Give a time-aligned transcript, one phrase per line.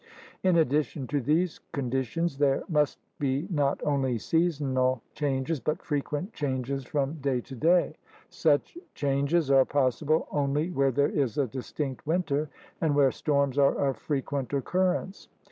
[0.41, 6.83] In addition to these conditions there must be not only seasonal changes, but frequent changes
[6.85, 7.93] from day to day.
[8.27, 12.49] Such changes are possible only where there is a distinct winter
[12.81, 15.27] and where storms are of frequent occurrence.